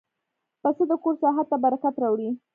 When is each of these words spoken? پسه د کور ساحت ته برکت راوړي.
پسه 0.61 0.83
د 0.89 0.91
کور 1.03 1.15
ساحت 1.23 1.47
ته 1.51 1.57
برکت 1.63 1.95
راوړي. 2.03 2.29